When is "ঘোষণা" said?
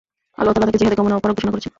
1.37-1.53